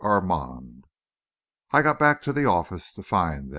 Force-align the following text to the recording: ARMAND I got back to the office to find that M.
ARMAND 0.03 0.85
I 1.69 1.83
got 1.83 1.99
back 1.99 2.23
to 2.23 2.33
the 2.33 2.45
office 2.45 2.91
to 2.95 3.03
find 3.03 3.33
that 3.33 3.37
M. 3.43 3.49